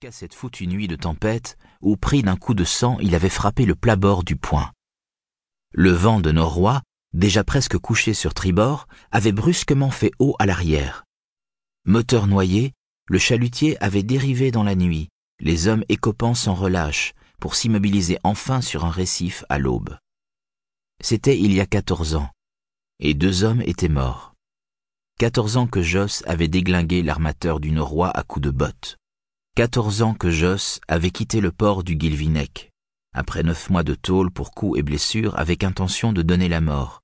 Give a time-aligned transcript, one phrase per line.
[0.00, 3.64] Jusqu'à cette foutue nuit de tempête, où pris d'un coup de sang, il avait frappé
[3.64, 4.70] le plat-bord du poing.
[5.72, 6.82] Le vent de noroît,
[7.14, 11.04] déjà presque couché sur tribord, avait brusquement fait haut à l'arrière.
[11.84, 12.74] Moteur noyé,
[13.08, 15.08] le chalutier avait dérivé dans la nuit,
[15.40, 19.98] les hommes écopant sans relâche, pour s'immobiliser enfin sur un récif à l'aube.
[21.02, 22.30] C'était il y a quatorze ans,
[23.00, 24.32] et deux hommes étaient morts.
[25.18, 28.97] Quatorze ans que Joss avait déglingué l'armateur du Noroît à coups de botte.
[29.58, 32.70] Quatorze ans que Joss avait quitté le port du Guilvinec,
[33.12, 37.02] après neuf mois de tôle pour coups et blessures avec intention de donner la mort.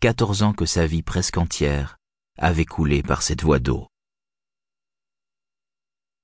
[0.00, 1.98] Quatorze ans que sa vie presque entière
[2.38, 3.88] avait coulé par cette voie d'eau.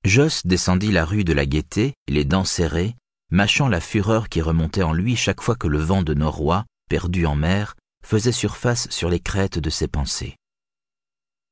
[0.04, 2.96] Joss descendit la rue de la Gaîté, les dents serrées,
[3.30, 7.26] mâchant la fureur qui remontait en lui chaque fois que le vent de noroît, perdu
[7.26, 10.38] en mer, faisait surface sur les crêtes de ses pensées.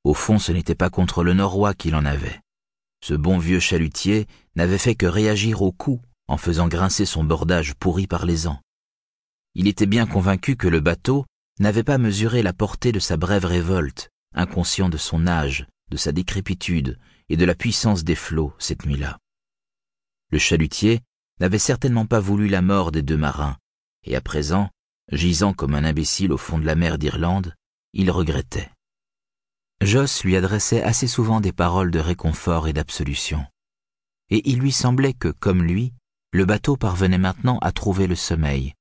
[0.05, 2.41] Au fond, ce n'était pas contre le noroît qu'il en avait.
[3.09, 7.75] Ce bon vieux chalutier n'avait fait que réagir au coup en faisant grincer son bordage
[7.77, 8.61] pourri par les ans.
[9.55, 11.25] Il était bien convaincu que le bateau
[11.61, 16.11] n'avait pas mesuré la portée de sa brève révolte, inconscient de son âge, de sa
[16.11, 19.19] décrépitude et de la puissance des flots cette nuit-là.
[20.33, 20.99] Le chalutier
[21.39, 23.57] n'avait certainement pas voulu la mort des deux marins,
[24.03, 24.69] et à présent,
[25.13, 27.55] gisant comme un imbécile au fond de la mer d'Irlande,
[27.93, 28.73] il regrettait.
[29.87, 33.47] Joss lui adressait assez souvent des paroles de réconfort et d'absolution.
[34.31, 35.93] Et il lui semblait que, comme lui,
[36.33, 38.75] le bateau parvenait maintenant à trouver le sommeil,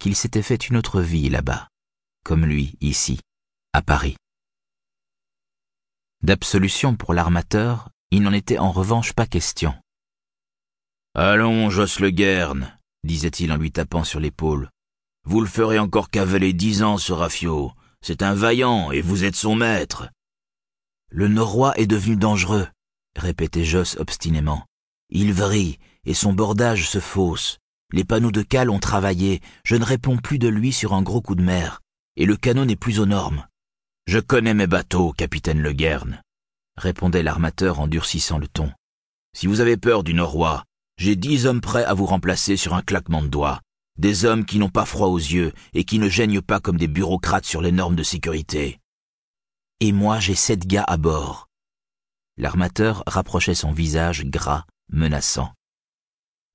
[0.00, 1.68] qu'il s'était fait une autre vie là-bas,
[2.24, 3.20] comme lui ici,
[3.74, 4.16] à Paris.
[6.22, 9.74] D'absolution pour l'armateur, il n'en était en revanche pas question.
[11.14, 14.70] Allons, Joss Le Guerne, disait-il en lui tapant sur l'épaule.
[15.24, 17.72] Vous le ferez encore cavaler dix ans, ce Raffio.
[18.00, 20.08] C'est un vaillant, et vous êtes son maître.
[21.10, 22.68] Le Noroît est devenu dangereux,
[23.16, 24.66] répétait Joss obstinément.
[25.08, 27.58] Il vrille, et son bordage se fausse.
[27.92, 31.22] Les panneaux de cale ont travaillé, je ne réponds plus de lui sur un gros
[31.22, 31.80] coup de mer,
[32.16, 33.46] et le canot n'est plus aux normes.
[34.06, 36.22] Je connais mes bateaux, capitaine Le Guerne,
[36.76, 38.70] répondait l'armateur en durcissant le ton.
[39.34, 40.64] Si vous avez peur du Noroît,
[40.98, 43.60] j'ai dix hommes prêts à vous remplacer sur un claquement de doigts.
[43.98, 46.86] Des hommes qui n'ont pas froid aux yeux et qui ne gênent pas comme des
[46.86, 48.78] bureaucrates sur les normes de sécurité.
[49.80, 51.48] Et moi, j'ai sept gars à bord.
[52.36, 55.52] L'armateur rapprochait son visage gras, menaçant.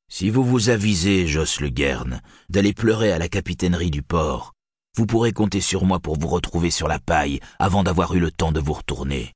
[0.09, 4.51] Si vous vous avisez, Joss Le Guerne, d'aller pleurer à la capitainerie du port,
[4.97, 8.29] vous pourrez compter sur moi pour vous retrouver sur la paille avant d'avoir eu le
[8.29, 9.31] temps de vous retourner.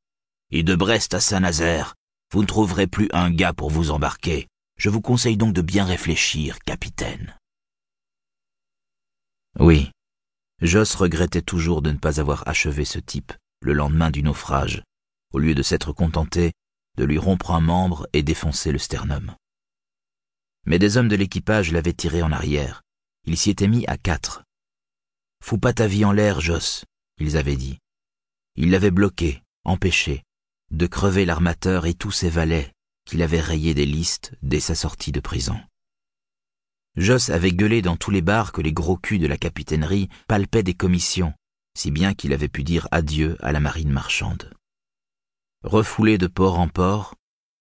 [0.52, 1.96] Et de Brest à Saint-Nazaire,
[2.34, 4.48] vous ne trouverez plus un gars pour vous embarquer.
[4.78, 7.38] Je vous conseille donc de bien réfléchir, capitaine.
[9.60, 9.92] Oui,
[10.62, 13.32] Joss regrettait toujours de ne pas avoir achevé ce type
[13.62, 14.84] le lendemain du naufrage,
[15.34, 16.54] au lieu de s'être contenté
[16.98, 19.36] de lui rompre un membre et défoncer le sternum.
[20.66, 22.82] Mais des hommes de l'équipage l'avaient tiré en arrière.
[23.26, 24.44] Ils s'y étaient mis à quatre.
[25.44, 26.86] Fous pas ta vie en l'air, Joss,
[27.20, 27.78] ils avaient dit.
[28.56, 30.24] Ils l'avaient bloqué, empêché,
[30.72, 32.74] de crever l'armateur et tous ses valets
[33.06, 35.60] qu'il avait rayés des listes dès sa sortie de prison.
[36.98, 40.64] Joss avait gueulé dans tous les bars que les gros culs de la capitainerie palpaient
[40.64, 41.34] des commissions,
[41.78, 44.52] si bien qu'il avait pu dire adieu à la marine marchande.
[45.64, 47.14] Refoulé de port en port,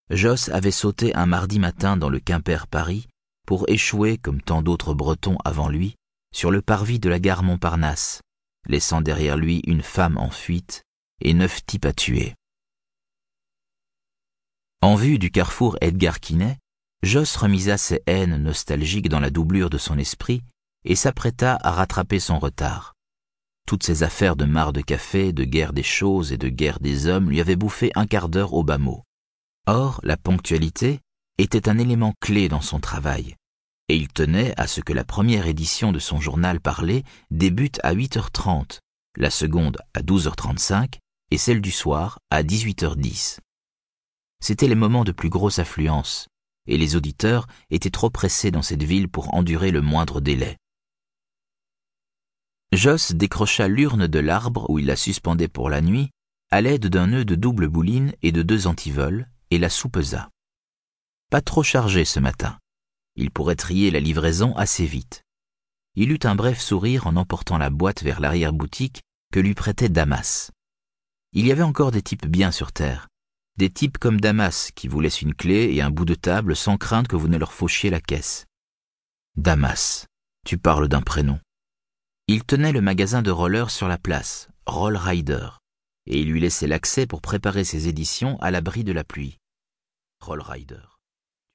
[0.08, 3.08] Joss avait sauté un mardi matin dans le Quimper Paris
[3.46, 5.96] pour échouer, comme tant d'autres Bretons avant lui,
[6.34, 8.22] sur le parvis de la gare Montparnasse,
[8.66, 10.82] laissant derrière lui une femme en fuite
[11.20, 12.34] et neuf types à tuer.
[14.80, 16.56] En vue du carrefour Edgar Quinet,
[17.02, 20.42] Joss remisa ses haines nostalgiques dans la doublure de son esprit
[20.84, 22.95] et s'apprêta à rattraper son retard.
[23.66, 27.08] Toutes ces affaires de marre de café, de guerre des choses et de guerre des
[27.08, 29.02] hommes lui avaient bouffé un quart d'heure au bas mot.
[29.66, 31.00] Or, la ponctualité
[31.38, 33.34] était un élément clé dans son travail,
[33.88, 37.92] et il tenait à ce que la première édition de son journal parlé débute à
[37.92, 38.78] 8h30,
[39.16, 40.98] la seconde à 12h35
[41.32, 43.38] et celle du soir à 18h10.
[44.40, 46.28] C'étaient les moments de plus grosse affluence,
[46.68, 50.56] et les auditeurs étaient trop pressés dans cette ville pour endurer le moindre délai.
[52.76, 56.10] Joss décrocha l'urne de l'arbre où il la suspendait pour la nuit,
[56.50, 60.28] à l'aide d'un nœud de double bouline et de deux antivols, et la soupesa.
[61.30, 62.58] Pas trop chargé ce matin.
[63.14, 65.22] Il pourrait trier la livraison assez vite.
[65.94, 69.00] Il eut un bref sourire en emportant la boîte vers l'arrière-boutique
[69.32, 70.50] que lui prêtait Damas.
[71.32, 73.08] Il y avait encore des types bien sur terre,
[73.56, 76.76] des types comme Damas qui vous laissent une clé et un bout de table sans
[76.76, 78.44] crainte que vous ne leur fauchiez la caisse.
[79.34, 80.06] Damas,
[80.44, 81.40] tu parles d'un prénom.
[82.36, 85.48] Il tenait le magasin de rollers sur la place, Roll Rider,
[86.04, 89.38] et il lui laissait l'accès pour préparer ses éditions à l'abri de la pluie.
[90.20, 90.82] Roll Rider.